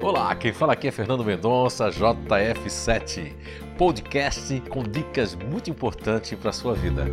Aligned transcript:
Olá, 0.00 0.32
quem 0.36 0.52
fala 0.52 0.74
aqui 0.74 0.86
é 0.86 0.92
Fernando 0.92 1.24
Mendonça, 1.24 1.88
JF7, 1.90 3.34
podcast 3.76 4.60
com 4.70 4.84
dicas 4.84 5.34
muito 5.34 5.70
importantes 5.70 6.38
para 6.38 6.50
a 6.50 6.52
sua 6.52 6.72
vida. 6.72 7.04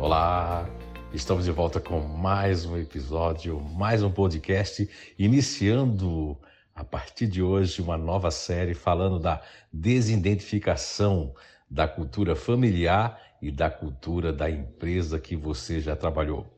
Olá, 0.00 0.66
estamos 1.12 1.44
de 1.44 1.50
volta 1.50 1.78
com 1.78 2.00
mais 2.00 2.64
um 2.64 2.78
episódio, 2.78 3.60
mais 3.60 4.02
um 4.02 4.10
podcast, 4.10 4.88
iniciando 5.18 6.34
a 6.74 6.82
partir 6.82 7.26
de 7.26 7.42
hoje 7.42 7.82
uma 7.82 7.98
nova 7.98 8.30
série 8.30 8.72
falando 8.72 9.18
da 9.18 9.42
desidentificação 9.70 11.34
da 11.70 11.86
cultura 11.86 12.34
familiar 12.34 13.20
e 13.42 13.50
da 13.50 13.70
cultura 13.70 14.32
da 14.32 14.50
empresa 14.50 15.20
que 15.20 15.36
você 15.36 15.78
já 15.78 15.94
trabalhou. 15.94 16.57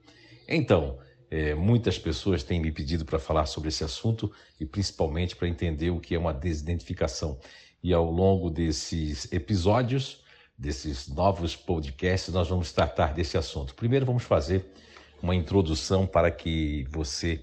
Então, 0.50 0.98
é, 1.30 1.54
muitas 1.54 1.96
pessoas 1.96 2.42
têm 2.42 2.60
me 2.60 2.72
pedido 2.72 3.04
para 3.04 3.20
falar 3.20 3.46
sobre 3.46 3.68
esse 3.68 3.84
assunto 3.84 4.32
e 4.58 4.66
principalmente 4.66 5.36
para 5.36 5.48
entender 5.48 5.90
o 5.90 6.00
que 6.00 6.16
é 6.16 6.18
uma 6.18 6.34
desidentificação. 6.34 7.38
E 7.82 7.94
ao 7.94 8.10
longo 8.10 8.50
desses 8.50 9.32
episódios, 9.32 10.24
desses 10.58 11.08
novos 11.08 11.54
podcasts, 11.54 12.34
nós 12.34 12.48
vamos 12.48 12.72
tratar 12.72 13.14
desse 13.14 13.38
assunto. 13.38 13.74
Primeiro, 13.76 14.04
vamos 14.04 14.24
fazer 14.24 14.66
uma 15.22 15.34
introdução 15.34 16.06
para 16.06 16.30
que 16.30 16.84
você 16.90 17.40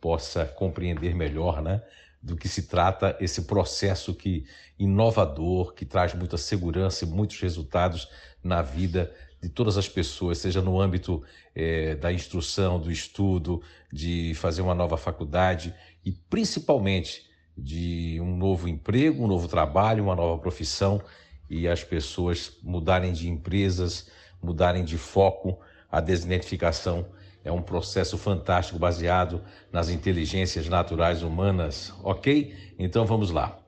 possa 0.00 0.44
compreender 0.44 1.14
melhor, 1.14 1.62
né? 1.62 1.80
do 2.22 2.36
que 2.36 2.48
se 2.48 2.64
trata 2.64 3.16
esse 3.20 3.42
processo 3.42 4.14
que 4.14 4.44
inovador, 4.78 5.72
que 5.72 5.86
traz 5.86 6.14
muita 6.14 6.36
segurança 6.36 7.04
e 7.04 7.08
muitos 7.08 7.40
resultados 7.40 8.08
na 8.42 8.60
vida 8.60 9.14
de 9.42 9.48
todas 9.48 9.78
as 9.78 9.88
pessoas, 9.88 10.38
seja 10.38 10.60
no 10.60 10.80
âmbito 10.80 11.22
é, 11.54 11.94
da 11.94 12.12
instrução, 12.12 12.78
do 12.78 12.90
estudo, 12.90 13.62
de 13.92 14.34
fazer 14.34 14.62
uma 14.62 14.74
nova 14.74 14.96
faculdade 14.96 15.74
e 16.04 16.12
principalmente 16.12 17.28
de 17.56 18.18
um 18.20 18.36
novo 18.36 18.68
emprego, 18.68 19.24
um 19.24 19.26
novo 19.26 19.48
trabalho, 19.48 20.04
uma 20.04 20.14
nova 20.14 20.40
profissão 20.40 21.00
e 21.48 21.66
as 21.66 21.82
pessoas 21.82 22.58
mudarem 22.62 23.12
de 23.12 23.28
empresas, 23.28 24.10
mudarem 24.42 24.84
de 24.84 24.96
foco, 24.96 25.58
a 25.90 26.00
desidentificação 26.00 27.06
é 27.42 27.50
um 27.50 27.62
processo 27.62 28.18
fantástico 28.18 28.78
baseado 28.78 29.42
nas 29.72 29.88
inteligências 29.88 30.68
naturais 30.68 31.22
humanas, 31.22 31.92
ok? 32.02 32.54
Então 32.78 33.06
vamos 33.06 33.30
lá. 33.30 33.58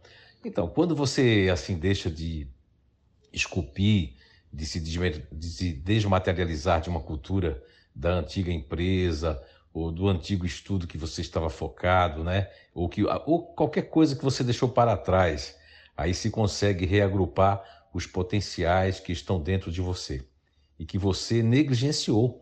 Então, 0.44 0.68
quando 0.68 0.94
você 0.94 1.48
assim 1.52 1.77
deixa 1.78 2.11
de 2.11 2.46
esculpir, 3.33 4.14
de 4.53 4.67
se, 4.67 4.81
de 4.81 5.47
se 5.47 5.72
desmaterializar 5.72 6.81
de 6.81 6.91
uma 6.91 7.00
cultura 7.00 7.62
da 7.95 8.11
antiga 8.11 8.53
empresa 8.53 9.42
ou 9.72 9.91
do 9.91 10.08
antigo 10.08 10.45
estudo 10.45 10.86
que 10.86 10.98
você 10.98 11.22
estava 11.22 11.48
focado, 11.48 12.22
né? 12.22 12.50
Ou, 12.75 12.89
que, 12.89 13.03
ou 13.05 13.55
qualquer 13.55 13.83
coisa 13.83 14.14
que 14.14 14.23
você 14.23 14.45
deixou 14.45 14.69
para 14.69 14.97
trás, 14.97 15.56
aí 15.97 16.12
se 16.12 16.30
consegue 16.30 16.84
reagrupar 16.84 17.62
os 17.95 18.06
potenciais 18.06 19.00
que 19.00 19.12
estão 19.12 19.41
dentro 19.41 19.70
de 19.70 19.80
você 19.80 20.27
e 20.78 20.84
que 20.84 20.98
você 20.98 21.42
negligenciou 21.42 22.41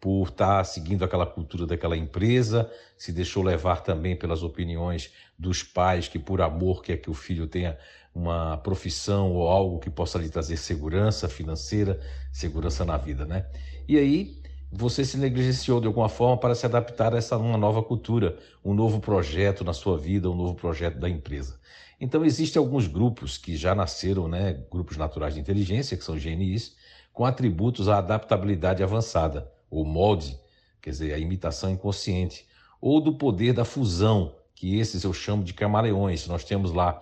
por 0.00 0.28
estar 0.28 0.64
seguindo 0.64 1.04
aquela 1.04 1.26
cultura 1.26 1.66
daquela 1.66 1.96
empresa, 1.96 2.70
se 2.96 3.12
deixou 3.12 3.42
levar 3.42 3.82
também 3.82 4.14
pelas 4.14 4.42
opiniões 4.42 5.12
dos 5.38 5.62
pais 5.62 6.06
que 6.06 6.18
por 6.18 6.40
amor 6.40 6.82
quer 6.82 6.98
que 6.98 7.10
o 7.10 7.14
filho 7.14 7.46
tenha 7.46 7.76
uma 8.14 8.56
profissão 8.58 9.32
ou 9.32 9.48
algo 9.48 9.78
que 9.78 9.90
possa 9.90 10.18
lhe 10.18 10.28
trazer 10.28 10.56
segurança 10.56 11.28
financeira, 11.28 12.00
segurança 12.32 12.84
na 12.84 12.96
vida, 12.96 13.24
né? 13.24 13.46
E 13.88 13.96
aí 13.98 14.40
você 14.70 15.04
se 15.04 15.16
negligenciou 15.16 15.80
de 15.80 15.86
alguma 15.86 16.08
forma 16.08 16.36
para 16.36 16.54
se 16.54 16.66
adaptar 16.66 17.14
a 17.14 17.18
essa 17.18 17.36
uma 17.36 17.58
nova 17.58 17.82
cultura, 17.82 18.36
um 18.64 18.74
novo 18.74 19.00
projeto 19.00 19.64
na 19.64 19.72
sua 19.72 19.98
vida, 19.98 20.30
um 20.30 20.36
novo 20.36 20.54
projeto 20.54 20.98
da 20.98 21.08
empresa. 21.08 21.58
Então 22.00 22.24
existem 22.24 22.60
alguns 22.60 22.86
grupos 22.86 23.36
que 23.36 23.56
já 23.56 23.74
nasceram, 23.74 24.28
né, 24.28 24.62
grupos 24.70 24.96
naturais 24.96 25.34
de 25.34 25.40
inteligência, 25.40 25.96
que 25.96 26.04
são 26.04 26.16
GNIs, 26.16 26.76
com 27.12 27.24
atributos 27.24 27.88
à 27.88 27.98
adaptabilidade 27.98 28.82
avançada 28.82 29.50
ou 29.70 29.84
molde, 29.84 30.38
quer 30.80 30.90
dizer, 30.90 31.14
a 31.14 31.18
imitação 31.18 31.70
inconsciente, 31.70 32.46
ou 32.80 33.00
do 33.00 33.14
poder 33.14 33.52
da 33.52 33.64
fusão, 33.64 34.34
que 34.54 34.78
esses 34.78 35.04
eu 35.04 35.12
chamo 35.12 35.44
de 35.44 35.54
camaleões. 35.54 36.26
Nós 36.26 36.44
temos 36.44 36.72
lá 36.72 37.00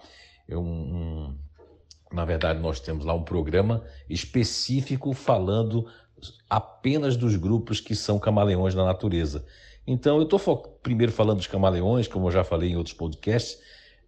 um, 0.49 0.59
um 0.59 1.35
na 2.13 2.25
verdade, 2.25 2.61
nós 2.61 2.81
temos 2.81 3.05
lá 3.05 3.15
um 3.15 3.23
programa 3.23 3.85
específico 4.09 5.13
falando 5.13 5.87
apenas 6.49 7.17
dos 7.17 7.37
grupos 7.37 7.81
que 7.81 7.95
são 7.95 8.19
camaleões 8.19 8.75
na 8.75 8.85
natureza. 8.85 9.45
Então, 9.87 10.17
eu 10.17 10.23
estou 10.23 10.39
primeiro 10.83 11.13
falando 11.13 11.39
dos 11.39 11.47
camaleões, 11.47 12.09
como 12.09 12.29
eu 12.29 12.33
já 12.33 12.43
falei 12.43 12.71
em 12.71 12.77
outros 12.77 12.95
podcasts, 12.95 13.59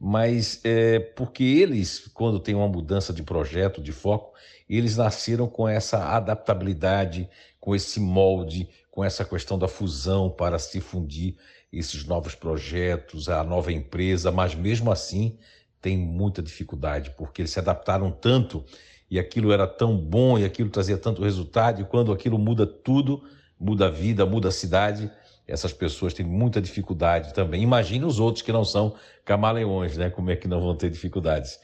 mas 0.00 0.60
é 0.64 1.00
porque 1.00 1.42
eles, 1.42 2.08
quando 2.14 2.38
tem 2.38 2.54
uma 2.54 2.68
mudança 2.68 3.12
de 3.12 3.22
projeto, 3.22 3.82
de 3.82 3.92
foco, 3.92 4.32
eles 4.68 4.96
nasceram 4.96 5.48
com 5.48 5.68
essa 5.68 6.14
adaptabilidade, 6.14 7.28
com 7.58 7.74
esse 7.74 7.98
molde, 7.98 8.68
com 8.90 9.04
essa 9.04 9.24
questão 9.24 9.58
da 9.58 9.66
fusão 9.66 10.30
para 10.30 10.58
se 10.58 10.80
fundir 10.80 11.36
esses 11.72 12.04
novos 12.04 12.34
projetos, 12.34 13.28
a 13.28 13.42
nova 13.42 13.72
empresa, 13.72 14.30
mas 14.30 14.54
mesmo 14.54 14.90
assim 14.90 15.36
tem 15.80 15.96
muita 15.96 16.42
dificuldade, 16.42 17.14
porque 17.16 17.42
eles 17.42 17.50
se 17.50 17.58
adaptaram 17.58 18.10
tanto 18.10 18.64
e 19.10 19.18
aquilo 19.18 19.52
era 19.52 19.66
tão 19.66 19.96
bom 19.96 20.38
e 20.38 20.44
aquilo 20.44 20.70
trazia 20.70 20.98
tanto 20.98 21.22
resultado, 21.22 21.80
e 21.80 21.84
quando 21.84 22.12
aquilo 22.12 22.38
muda 22.38 22.66
tudo, 22.66 23.22
muda 23.58 23.86
a 23.86 23.90
vida, 23.90 24.26
muda 24.26 24.48
a 24.48 24.52
cidade, 24.52 25.10
essas 25.48 25.72
pessoas 25.72 26.12
têm 26.12 26.26
muita 26.26 26.60
dificuldade 26.60 27.32
também. 27.32 27.62
Imagine 27.62 28.04
os 28.04 28.20
outros 28.20 28.42
que 28.42 28.52
não 28.52 28.64
são 28.64 28.94
camaleões, 29.24 29.96
né? 29.96 30.10
Como 30.10 30.30
é 30.30 30.36
que 30.36 30.46
não 30.46 30.60
vão 30.60 30.76
ter 30.76 30.90
dificuldades? 30.90 31.58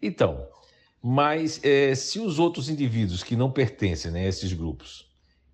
Então, 0.00 0.48
mas 1.02 1.60
é, 1.62 1.94
se 1.94 2.18
os 2.18 2.38
outros 2.38 2.70
indivíduos 2.70 3.22
que 3.22 3.36
não 3.36 3.50
pertencem 3.50 4.10
né, 4.10 4.24
a 4.24 4.28
esses 4.28 4.52
grupos, 4.54 5.06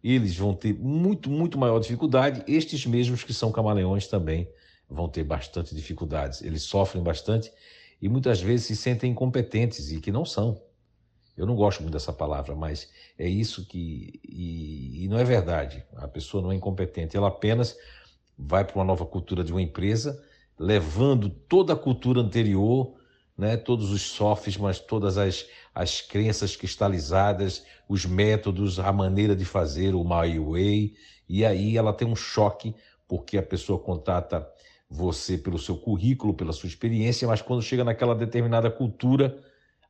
eles 0.02 0.36
vão 0.36 0.54
ter 0.54 0.72
muito, 0.74 1.28
muito 1.28 1.58
maior 1.58 1.78
dificuldade, 1.80 2.42
estes 2.46 2.86
mesmos 2.86 3.24
que 3.24 3.34
são 3.34 3.52
camaleões 3.52 4.06
também 4.06 4.48
vão 4.88 5.08
ter 5.08 5.24
bastante 5.24 5.74
dificuldades. 5.74 6.40
Eles 6.40 6.62
sofrem 6.62 7.02
bastante 7.02 7.52
e 8.00 8.08
muitas 8.08 8.40
vezes 8.40 8.66
se 8.66 8.76
sentem 8.76 9.10
incompetentes 9.10 9.90
e 9.90 10.00
que 10.00 10.12
não 10.12 10.24
são. 10.24 10.60
Eu 11.36 11.46
não 11.46 11.54
gosto 11.54 11.80
muito 11.80 11.92
dessa 11.92 12.12
palavra, 12.12 12.54
mas 12.54 12.90
é 13.18 13.28
isso 13.28 13.66
que. 13.66 14.20
E, 14.24 15.04
e 15.04 15.08
não 15.08 15.18
é 15.18 15.24
verdade. 15.24 15.84
A 15.96 16.06
pessoa 16.06 16.42
não 16.42 16.52
é 16.52 16.54
incompetente, 16.54 17.16
ela 17.16 17.28
apenas 17.28 17.76
vai 18.36 18.64
para 18.64 18.76
uma 18.76 18.84
nova 18.84 19.06
cultura 19.06 19.44
de 19.44 19.52
uma 19.52 19.62
empresa, 19.62 20.22
levando 20.58 21.28
toda 21.28 21.72
a 21.72 21.76
cultura 21.76 22.20
anterior, 22.20 22.94
né, 23.36 23.56
todos 23.56 23.90
os 23.90 24.02
sofismas, 24.02 24.78
todas 24.78 25.16
as, 25.16 25.46
as 25.74 26.00
crenças 26.00 26.56
cristalizadas, 26.56 27.64
os 27.88 28.04
métodos, 28.04 28.78
a 28.78 28.92
maneira 28.92 29.34
de 29.34 29.44
fazer, 29.44 29.94
o 29.94 30.04
my 30.04 30.38
way, 30.38 30.94
e 31.28 31.44
aí 31.44 31.76
ela 31.76 31.92
tem 31.92 32.06
um 32.06 32.16
choque, 32.16 32.74
porque 33.08 33.38
a 33.38 33.42
pessoa 33.42 33.78
contata 33.78 34.46
você 34.88 35.38
pelo 35.38 35.58
seu 35.58 35.76
currículo, 35.76 36.34
pela 36.34 36.52
sua 36.52 36.66
experiência, 36.66 37.26
mas 37.26 37.40
quando 37.40 37.62
chega 37.62 37.82
naquela 37.82 38.14
determinada 38.14 38.70
cultura, 38.70 39.42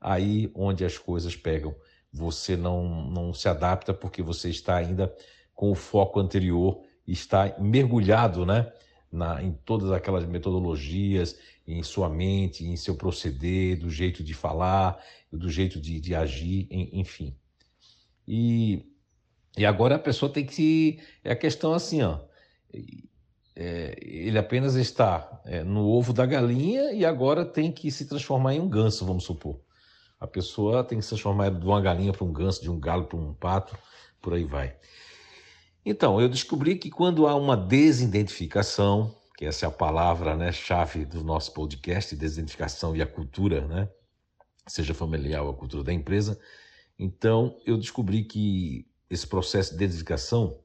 aí 0.02 0.50
onde 0.54 0.84
as 0.84 0.98
coisas 0.98 1.36
pegam. 1.36 1.74
Você 2.12 2.56
não, 2.56 3.08
não 3.10 3.32
se 3.32 3.48
adapta 3.48 3.94
porque 3.94 4.22
você 4.22 4.50
está 4.50 4.76
ainda 4.76 5.14
com 5.54 5.70
o 5.70 5.74
foco 5.74 6.20
anterior, 6.20 6.82
está 7.06 7.54
mergulhado 7.58 8.44
né, 8.44 8.70
na, 9.10 9.42
em 9.42 9.52
todas 9.64 9.90
aquelas 9.92 10.26
metodologias, 10.26 11.38
em 11.66 11.82
sua 11.82 12.08
mente, 12.08 12.64
em 12.64 12.76
seu 12.76 12.96
proceder, 12.96 13.78
do 13.78 13.88
jeito 13.88 14.22
de 14.24 14.34
falar, 14.34 15.02
do 15.32 15.48
jeito 15.48 15.80
de, 15.80 16.00
de 16.00 16.14
agir, 16.14 16.66
enfim. 16.70 17.34
E, 18.26 18.84
e 19.56 19.64
agora 19.64 19.96
a 19.96 19.98
pessoa 19.98 20.32
tem 20.32 20.44
que. 20.44 20.98
É 21.22 21.32
a 21.32 21.36
questão 21.36 21.72
assim, 21.72 22.02
ó. 22.02 22.18
É, 23.54 23.94
ele 24.00 24.38
apenas 24.38 24.74
está 24.76 25.42
é, 25.44 25.62
no 25.62 25.86
ovo 25.86 26.12
da 26.12 26.24
galinha 26.24 26.92
e 26.92 27.04
agora 27.04 27.44
tem 27.44 27.70
que 27.70 27.90
se 27.90 28.06
transformar 28.06 28.54
em 28.54 28.60
um 28.60 28.68
ganso, 28.68 29.04
vamos 29.04 29.24
supor. 29.24 29.60
A 30.22 30.26
pessoa 30.28 30.84
tem 30.84 30.98
que 30.98 31.02
se 31.02 31.08
transformar 31.08 31.50
de 31.50 31.66
uma 31.66 31.80
galinha 31.80 32.12
para 32.12 32.24
um 32.24 32.32
ganso, 32.32 32.62
de 32.62 32.70
um 32.70 32.78
galo 32.78 33.06
para 33.06 33.18
um 33.18 33.34
pato, 33.34 33.76
por 34.20 34.32
aí 34.32 34.44
vai. 34.44 34.76
Então, 35.84 36.20
eu 36.20 36.28
descobri 36.28 36.76
que 36.76 36.90
quando 36.90 37.26
há 37.26 37.34
uma 37.34 37.56
desidentificação, 37.56 39.12
que 39.36 39.44
essa 39.44 39.66
é 39.66 39.68
a 39.68 39.72
palavra 39.72 40.36
né, 40.36 40.52
chave 40.52 41.04
do 41.04 41.24
nosso 41.24 41.52
podcast, 41.52 42.14
desidentificação 42.14 42.94
e 42.94 43.02
a 43.02 43.06
cultura, 43.06 43.66
né, 43.66 43.88
seja 44.64 44.94
familiar 44.94 45.42
ou 45.42 45.50
a 45.50 45.56
cultura 45.56 45.82
da 45.82 45.92
empresa, 45.92 46.38
então 46.96 47.56
eu 47.66 47.76
descobri 47.76 48.22
que 48.22 48.86
esse 49.10 49.26
processo 49.26 49.72
de 49.72 49.78
desidentificação 49.78 50.56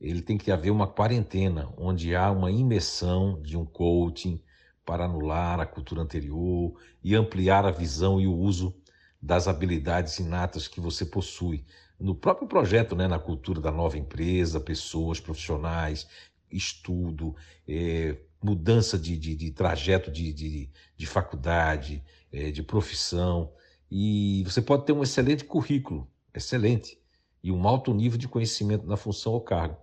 ele 0.00 0.22
tem 0.22 0.38
que 0.38 0.50
haver 0.50 0.70
uma 0.70 0.86
quarentena, 0.86 1.70
onde 1.76 2.16
há 2.16 2.30
uma 2.30 2.50
imersão 2.50 3.42
de 3.42 3.58
um 3.58 3.66
coaching 3.66 4.42
para 4.86 5.04
anular 5.04 5.60
a 5.60 5.66
cultura 5.66 6.00
anterior 6.00 6.72
e 7.04 7.14
ampliar 7.14 7.66
a 7.66 7.70
visão 7.70 8.18
e 8.18 8.26
o 8.26 8.34
uso 8.34 8.74
das 9.20 9.48
habilidades 9.48 10.18
inatas 10.18 10.68
que 10.68 10.80
você 10.80 11.04
possui. 11.04 11.64
no 11.98 12.14
próprio 12.14 12.46
projeto, 12.46 12.94
né, 12.94 13.08
na 13.08 13.18
cultura 13.18 13.58
da 13.58 13.72
nova 13.72 13.96
empresa, 13.96 14.60
pessoas, 14.60 15.18
profissionais, 15.18 16.06
estudo, 16.50 17.34
é, 17.66 18.18
mudança 18.42 18.98
de, 18.98 19.16
de, 19.16 19.34
de 19.34 19.50
trajeto 19.50 20.10
de, 20.10 20.32
de, 20.32 20.70
de 20.96 21.06
faculdade, 21.06 22.04
é, 22.32 22.50
de 22.50 22.62
profissão. 22.62 23.52
E 23.90 24.42
você 24.44 24.60
pode 24.60 24.84
ter 24.84 24.92
um 24.92 25.02
excelente 25.02 25.44
currículo, 25.44 26.06
excelente, 26.34 27.00
e 27.42 27.50
um 27.50 27.66
alto 27.66 27.94
nível 27.94 28.18
de 28.18 28.28
conhecimento 28.28 28.86
na 28.86 28.96
função 28.96 29.32
ou 29.32 29.40
cargo. 29.40 29.76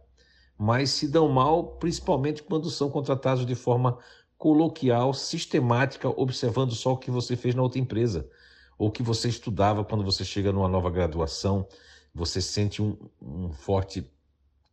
Mas 0.58 0.92
se 0.92 1.08
dão 1.08 1.28
mal, 1.30 1.78
principalmente 1.78 2.44
quando 2.44 2.70
são 2.70 2.90
contratados 2.90 3.46
de 3.46 3.56
forma 3.56 3.98
coloquial, 4.38 5.14
sistemática, 5.14 6.10
observando 6.10 6.76
só 6.76 6.94
o 6.94 6.98
que 6.98 7.10
você 7.10 7.36
fez 7.36 7.56
na 7.56 7.64
outra 7.64 7.80
empresa, 7.80 8.30
ou 8.78 8.92
que 8.92 9.04
você 9.04 9.30
estudava 9.30 9.84
quando 9.84 10.04
você 10.04 10.24
chega 10.24 10.52
numa 10.52 10.68
nova 10.68 10.90
graduação, 10.90 11.68
você 12.14 12.42
sente 12.42 12.82
um, 12.82 12.98
um 13.22 13.52
forte 13.52 14.10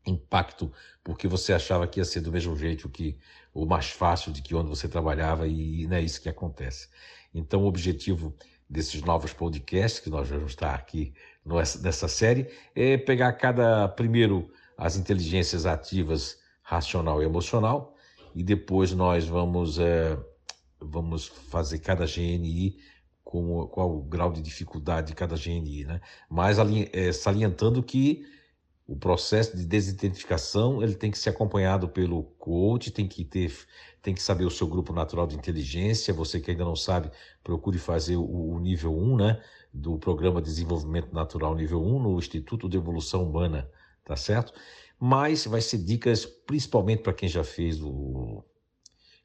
impacto 0.07 0.73
porque 1.05 1.29
você 1.29 1.53
achava 1.53 1.87
que 1.87 2.01
ia 2.01 2.05
ser 2.05 2.21
do 2.21 2.33
mesmo 2.33 2.57
jeito 2.57 2.89
que 2.89 3.19
o 3.53 3.67
mais 3.67 3.91
fácil 3.91 4.33
de 4.33 4.43
que 4.43 4.55
onde 4.55 4.69
você 4.69 4.89
trabalhava 4.89 5.47
e 5.47 5.87
não 5.87 5.97
é 5.97 6.03
isso 6.03 6.21
que 6.21 6.29
acontece. 6.29 6.89
Então, 7.35 7.63
o 7.63 7.67
objetivo 7.67 8.35
desses 8.69 9.03
novos 9.03 9.33
podcasts 9.33 10.01
que 10.01 10.11
nós 10.11 10.29
vamos 10.29 10.53
estar 10.53 10.75
aqui 10.75 11.13
nessa 11.83 12.07
série 12.07 12.49
é 12.75 12.97
pegar 12.97 13.33
cada 13.33 13.89
primeiro 13.89 14.51
as 14.77 14.97
inteligências 14.97 15.67
ativas 15.67 16.39
racional 16.63 17.21
e 17.21 17.25
emocional 17.25 17.97
e 18.35 18.45
depois 18.45 18.93
nós 18.93 19.27
vamos 19.27 19.79
é, 19.79 20.17
vamos 20.79 21.27
fazer 21.27 21.81
cada 21.81 22.07
GNI 22.07 22.79
com 23.31 23.67
qual 23.69 23.97
o 23.97 24.03
grau 24.03 24.33
de 24.33 24.43
dificuldade 24.43 25.09
de 25.09 25.15
cada 25.15 25.37
GNI, 25.37 25.85
né? 25.85 26.01
Mas 26.29 26.59
é, 26.93 27.13
salientando 27.13 27.81
que 27.83 28.25
o 28.87 28.97
processo 28.97 29.57
de 29.57 29.65
desidentificação 29.65 30.83
ele 30.83 30.97
tem 30.97 31.13
que 31.13 31.19
ser 31.19 31.31
acompanhado 31.31 31.89
pelo 31.89 32.25
coach, 32.25 32.91
tem 32.91 33.07
que 33.07 33.25
ter, 33.25 33.57
tem 34.03 34.13
que 34.13 34.21
saber 34.21 34.45
o 34.45 34.51
seu 34.51 34.67
grupo 34.67 34.93
natural 34.93 35.29
de 35.29 35.37
inteligência. 35.37 36.13
Você 36.13 36.41
que 36.41 36.51
ainda 36.51 36.65
não 36.65 36.75
sabe, 36.75 37.09
procure 37.45 37.79
fazer 37.79 38.17
o, 38.17 38.25
o 38.25 38.59
nível 38.59 38.93
1, 38.93 39.17
né, 39.17 39.41
do 39.73 39.97
programa 39.97 40.43
de 40.43 40.49
desenvolvimento 40.49 41.15
natural 41.15 41.55
nível 41.55 41.81
1 41.81 42.03
no 42.03 42.19
Instituto 42.19 42.69
de 42.69 42.77
Evolução 42.77 43.23
Humana, 43.23 43.71
tá 44.05 44.17
certo? 44.17 44.53
Mas 44.99 45.47
vai 45.47 45.61
ser 45.61 45.79
dicas 45.79 46.27
principalmente 46.27 47.03
para 47.03 47.13
quem 47.13 47.29
já 47.29 47.45
fez 47.45 47.81
o 47.81 48.45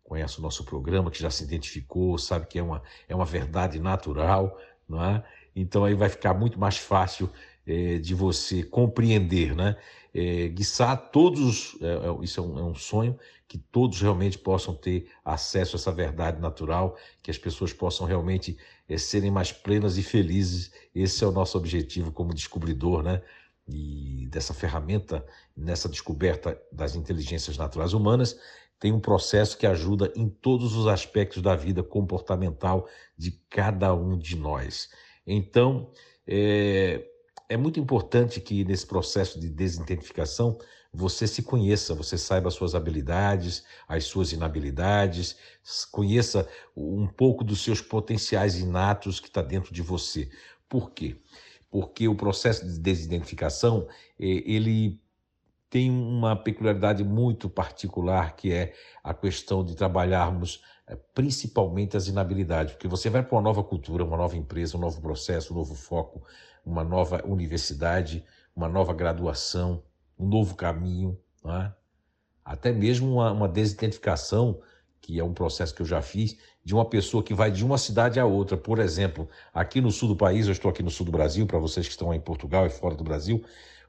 conhece 0.06 0.40
o 0.40 0.42
nosso 0.42 0.63
programa, 0.63 1.12
que 1.12 1.19
já 1.19 1.30
se 1.30 1.44
identificou, 1.44 2.18
sabe 2.18 2.46
que 2.46 2.57
é 2.57 2.63
uma, 2.63 2.81
é 3.10 3.16
uma 3.16 3.25
verdade 3.25 3.80
natural, 3.80 4.57
não 4.88 5.04
é? 5.04 5.24
Então 5.56 5.84
aí 5.84 5.96
vai 5.96 6.10
ficar 6.10 6.34
muito 6.34 6.60
mais 6.60 6.78
fácil 6.78 7.30
é, 7.66 7.98
de 7.98 8.13
você 8.13 8.63
compreender, 8.63 9.56
né? 9.56 9.75
É, 10.13 10.48
Guiçá, 10.48 10.96
todos, 10.96 11.75
é, 11.81 12.24
isso 12.24 12.40
é 12.40 12.44
um, 12.44 12.60
é 12.60 12.63
um, 12.63 12.75
sonho, 12.75 13.18
que 13.48 13.57
todos 13.57 14.00
realmente 14.00 14.38
possam 14.38 14.74
ter 14.74 15.10
acesso 15.25 15.75
a 15.75 15.80
essa 15.80 15.92
verdade 15.92 16.40
natural, 16.40 16.98
que 17.22 17.30
as 17.30 17.38
pessoas 17.38 17.74
possam 17.74 18.07
realmente 18.07 18.57
é, 18.88 18.98
serem 18.98 19.31
mais 19.31 19.52
plenas 19.52 19.98
e 19.98 20.04
felizes. 20.04 20.72
Esse 20.94 21.24
é 21.24 21.28
o 21.28 21.31
nosso 21.31 21.57
objetivo 21.57 22.12
como 22.12 22.34
descobridor, 22.34 23.04
né? 23.04 23.22
E 23.68 24.28
dessa 24.30 24.54
ferramenta, 24.54 25.25
nessa 25.57 25.90
descoberta 25.90 26.62
das 26.72 26.96
inteligências 26.96 27.57
naturais 27.57 27.94
humanas, 27.94 28.40
tem 28.80 28.92
um 28.92 29.00
processo 29.00 29.57
que 29.57 29.66
ajuda 29.66 30.12
em 30.16 30.30
todos 30.30 30.75
os 30.75 30.88
aspectos 30.88 31.42
da 31.42 31.56
vida 31.56 31.81
comportamental 31.81 32.88
de 33.18 33.31
cada 33.50 33.94
um 33.94 34.18
de 34.18 34.36
nós. 34.36 34.89
Então, 35.25 35.89
é, 36.27 37.06
é 37.48 37.57
muito 37.57 37.80
importante 37.80 38.42
que 38.42 38.63
nesse 38.66 38.86
processo 38.86 39.39
de 39.39 39.50
desidentificação 39.50 40.57
você 40.92 41.27
se 41.27 41.44
conheça, 41.44 41.94
você 41.94 42.18
saiba 42.18 42.48
as 42.48 42.54
suas 42.54 42.74
habilidades, 42.74 43.63
as 43.88 44.06
suas 44.06 44.31
inabilidades, 44.31 45.36
conheça 45.92 46.48
um 46.75 47.06
pouco 47.06 47.44
dos 47.44 47.63
seus 47.63 47.81
potenciais 47.81 48.57
inatos 48.57 49.19
que 49.19 49.28
está 49.28 49.42
dentro 49.42 49.74
de 49.74 49.81
você. 49.81 50.30
Por 50.69 50.92
quê? 50.92 51.18
Porque 51.69 52.07
o 52.07 52.16
processo 52.16 52.66
de 52.66 52.80
desidentificação 52.80 53.88
ele 54.18 55.01
tem 55.75 55.92
uma 55.92 56.38
peculiaridade 56.38 57.04
muito 57.04 57.50
particular 57.50 58.38
que 58.38 58.54
é 58.54 58.72
a 59.04 59.13
questão 59.13 59.62
de 59.62 59.75
trabalharmos 59.75 60.63
eh, 60.88 60.98
principalmente 61.13 61.98
as 61.98 62.07
inabilidades, 62.07 62.75
porque 62.75 62.88
você 62.88 63.10
vai 63.10 63.22
para 63.22 63.36
uma 63.36 63.42
nova 63.42 63.62
cultura, 63.62 64.06
uma 64.06 64.16
nova 64.16 64.38
empresa, 64.38 64.77
um 64.77 64.80
novo 64.80 65.01
processo, 65.01 65.51
um 65.51 65.57
novo 65.57 65.75
foco, 65.75 66.24
uma 66.66 66.81
nova 66.81 67.22
universidade, 67.25 68.24
uma 68.56 68.69
nova 68.69 68.94
graduação, 68.94 69.83
um 70.18 70.25
novo 70.25 70.56
caminho, 70.56 71.19
é? 71.45 71.69
até 72.45 72.71
mesmo 72.71 73.12
uma, 73.12 73.33
uma 73.33 73.50
desidentificação, 73.50 74.62
que 75.01 75.19
é 75.19 75.24
um 75.25 75.33
processo 75.33 75.75
que 75.75 75.81
eu 75.81 75.86
já 75.86 76.01
fiz, 76.01 76.38
de 76.63 76.74
uma 76.74 76.86
pessoa 76.86 77.21
que 77.21 77.33
vai 77.33 77.51
de 77.51 77.66
uma 77.66 77.78
cidade 77.78 78.18
a 78.18 78.25
outra. 78.25 78.56
Por 78.56 78.80
exemplo, 78.80 79.28
aqui 79.54 79.81
no 79.81 79.92
sul 79.92 80.07
do 80.07 80.16
país, 80.16 80.45
eu 80.45 80.54
estou 80.54 80.71
aqui 80.71 80.81
no 80.81 80.89
sul 80.89 81.06
do 81.06 81.12
Brasil, 81.12 81.45
para 81.45 81.60
vocês 81.60 81.86
que 81.86 81.92
estão 81.92 82.13
em 82.13 82.21
Portugal 82.21 82.66
e 82.66 82.69
fora 82.69 82.95
do 82.95 83.04
Brasil, 83.04 83.44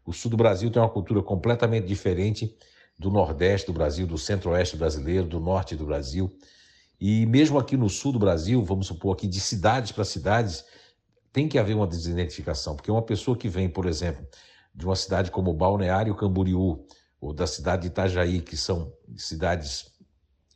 o 0.07 0.13
sul 0.13 0.31
do 0.31 0.37
Brasil 0.37 0.71
tem 0.71 0.81
uma 0.81 0.89
cultura 0.89 1.21
completamente 1.21 1.87
diferente 1.87 2.57
do 2.99 3.11
nordeste 3.11 3.67
do 3.67 3.73
Brasil, 3.73 4.07
do 4.07 4.17
centro-oeste 4.17 4.77
brasileiro, 4.77 5.27
do 5.27 5.41
norte 5.41 5.75
do 5.75 5.85
Brasil. 5.85 6.35
E 6.99 7.27
mesmo 7.27 7.59
aqui 7.59 7.77
no 7.77 7.91
sul 7.91 8.13
do 8.13 8.19
Brasil, 8.19 8.65
vamos 8.65 8.87
supor 8.87 9.15
aqui 9.15 9.27
de 9.27 9.41
cidades 9.41 9.93
para 9.93 10.05
cidades, 10.05 10.65
tem 11.33 11.49
que 11.49 11.59
haver 11.59 11.75
uma 11.75 11.87
desidentificação, 11.87 12.75
porque 12.75 12.91
uma 12.91 13.03
pessoa 13.03 13.37
que 13.37 13.49
vem, 13.49 13.69
por 13.69 13.85
exemplo, 13.85 14.27
de 14.75 14.87
uma 14.87 14.97
cidade 14.97 15.31
como 15.31 15.53
Balneário 15.53 16.15
Camboriú, 16.15 16.87
ou 17.21 17.33
da 17.35 17.47
cidade 17.47 17.83
de 17.83 17.89
Itajaí, 17.89 18.41
que 18.41 18.57
são 18.57 18.93
cidades 19.17 19.91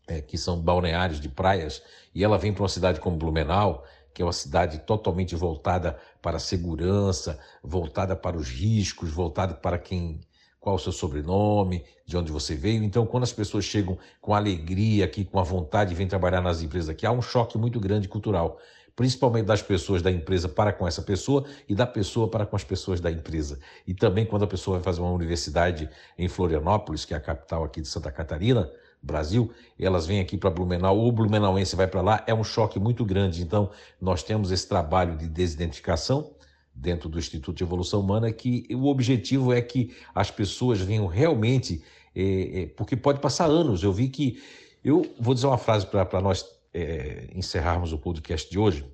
é, 0.06 0.20
que 0.20 0.38
são 0.38 0.61
balneários 0.61 1.20
de 1.20 1.29
praias, 1.29 1.82
e 2.14 2.25
ela 2.25 2.38
vem 2.38 2.52
para 2.52 2.62
uma 2.62 2.69
cidade 2.69 3.00
como 3.00 3.17
Blumenau, 3.17 3.85
que 4.20 4.22
é 4.22 4.26
uma 4.26 4.34
cidade 4.34 4.81
totalmente 4.81 5.34
voltada 5.34 5.99
para 6.20 6.37
a 6.37 6.38
segurança, 6.38 7.38
voltada 7.64 8.14
para 8.14 8.37
os 8.37 8.50
riscos, 8.50 9.11
voltada 9.11 9.55
para 9.55 9.78
quem 9.78 10.20
qual 10.58 10.76
o 10.76 10.78
seu 10.78 10.93
sobrenome, 10.93 11.82
de 12.05 12.19
onde 12.19 12.31
você 12.31 12.55
veio. 12.55 12.84
Então, 12.84 13.06
quando 13.06 13.22
as 13.22 13.32
pessoas 13.32 13.64
chegam 13.64 13.96
com 14.20 14.34
alegria 14.34 15.06
aqui, 15.06 15.25
com 15.25 15.40
a 15.40 15.43
vontade 15.43 15.88
de 15.88 15.96
vir 15.96 16.06
trabalhar 16.06 16.43
nas 16.43 16.61
empresas 16.61 16.90
aqui, 16.90 17.06
há 17.06 17.11
um 17.11 17.22
choque 17.22 17.56
muito 17.56 17.81
grande 17.81 18.08
cultural 18.08 18.58
principalmente 18.94 19.46
das 19.46 19.62
pessoas 19.62 20.02
da 20.02 20.11
empresa 20.11 20.46
para 20.46 20.75
com 20.75 20.87
essa 20.87 21.00
pessoa 21.00 21.46
e 21.66 21.75
da 21.75 21.87
pessoa 21.87 22.28
para 22.28 22.44
com 22.44 22.55
as 22.55 22.64
pessoas 22.64 23.00
da 23.00 23.11
empresa. 23.11 23.58
E 23.87 23.94
também 23.94 24.26
quando 24.26 24.43
a 24.43 24.46
pessoa 24.46 24.76
vai 24.76 24.84
fazer 24.84 25.00
uma 25.00 25.12
universidade 25.12 25.88
em 26.19 26.28
Florianópolis, 26.28 27.06
que 27.06 27.14
é 27.14 27.16
a 27.16 27.21
capital 27.21 27.64
aqui 27.64 27.80
de 27.80 27.88
Santa 27.88 28.12
Catarina, 28.12 28.71
Brasil, 29.02 29.50
elas 29.78 30.07
vêm 30.07 30.21
aqui 30.21 30.37
para 30.37 30.50
Blumenau, 30.50 30.97
ou 30.97 31.09
o 31.09 31.12
blumenauense 31.12 31.75
vai 31.75 31.87
para 31.87 32.02
lá, 32.02 32.25
é 32.26 32.35
um 32.35 32.45
choque 32.45 32.78
muito 32.78 33.04
grande. 33.04 33.42
Então, 33.42 33.71
nós 34.00 34.23
temos 34.23 34.50
esse 34.50 34.69
trabalho 34.69 35.16
de 35.16 35.26
desidentificação 35.26 36.33
dentro 36.75 37.09
do 37.09 37.19
Instituto 37.19 37.57
de 37.57 37.64
Evolução 37.64 38.00
Humana, 38.00 38.30
que 38.33 38.66
o 38.73 38.87
objetivo 38.87 39.52
é 39.52 39.61
que 39.61 39.95
as 40.14 40.30
pessoas 40.30 40.80
venham 40.80 41.07
realmente, 41.07 41.83
é, 42.14 42.62
é, 42.62 42.66
porque 42.66 42.97
pode 42.97 43.21
passar 43.21 43.47
anos. 43.47 43.83
Eu 43.83 43.92
vi 43.92 44.09
que, 44.09 44.40
eu 44.85 45.07
vou 45.19 45.35
dizer 45.35 45.47
uma 45.47 45.59
frase 45.59 45.87
para 45.87 46.21
nós 46.21 46.45
é, 46.73 47.28
encerrarmos 47.35 47.92
o 47.92 47.99
podcast 47.99 48.50
de 48.50 48.59
hoje, 48.59 48.87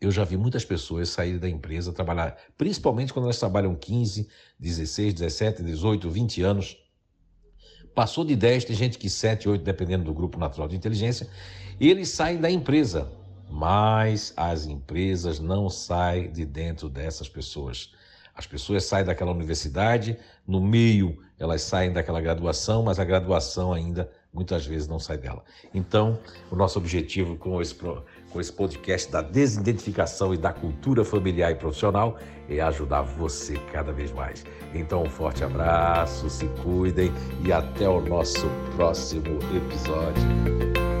eu 0.00 0.10
já 0.10 0.24
vi 0.24 0.36
muitas 0.36 0.64
pessoas 0.64 1.08
saírem 1.08 1.38
da 1.38 1.48
empresa, 1.48 1.92
trabalhar, 1.92 2.36
principalmente 2.58 3.12
quando 3.12 3.24
elas 3.24 3.38
trabalham 3.38 3.74
15, 3.74 4.28
16, 4.58 5.14
17, 5.14 5.62
18, 5.62 6.10
20 6.10 6.42
anos. 6.42 6.83
Passou 7.94 8.24
de 8.24 8.34
10, 8.34 8.64
tem 8.64 8.76
gente 8.76 8.98
que 8.98 9.08
7, 9.08 9.48
8, 9.48 9.62
dependendo 9.62 10.04
do 10.04 10.12
grupo 10.12 10.38
natural 10.38 10.68
de 10.68 10.76
inteligência, 10.76 11.28
eles 11.80 12.08
saem 12.08 12.38
da 12.38 12.50
empresa. 12.50 13.10
Mas 13.50 14.32
as 14.36 14.66
empresas 14.66 15.38
não 15.38 15.70
saem 15.70 16.32
de 16.32 16.44
dentro 16.44 16.88
dessas 16.88 17.28
pessoas. 17.28 17.92
As 18.34 18.46
pessoas 18.46 18.84
saem 18.84 19.04
daquela 19.04 19.30
universidade, 19.30 20.18
no 20.46 20.60
meio 20.60 21.22
elas 21.38 21.62
saem 21.62 21.92
daquela 21.92 22.20
graduação, 22.20 22.82
mas 22.82 22.98
a 22.98 23.04
graduação 23.04 23.72
ainda 23.72 24.10
muitas 24.32 24.66
vezes 24.66 24.88
não 24.88 24.98
sai 24.98 25.18
dela. 25.18 25.44
Então, 25.72 26.18
o 26.50 26.56
nosso 26.56 26.78
objetivo 26.78 27.36
com 27.36 27.60
esse, 27.60 27.76
com 28.34 28.40
esse 28.40 28.52
podcast 28.52 29.10
da 29.12 29.22
desidentificação 29.22 30.34
e 30.34 30.36
da 30.36 30.52
cultura 30.52 31.04
familiar 31.04 31.52
e 31.52 31.54
profissional 31.54 32.18
é 32.50 32.60
ajudar 32.60 33.02
você 33.02 33.56
cada 33.72 33.92
vez 33.92 34.10
mais. 34.10 34.44
Então, 34.74 35.04
um 35.04 35.08
forte 35.08 35.44
abraço, 35.44 36.28
se 36.28 36.46
cuidem 36.64 37.12
e 37.44 37.52
até 37.52 37.88
o 37.88 38.00
nosso 38.00 38.46
próximo 38.74 39.38
episódio. 39.56 40.93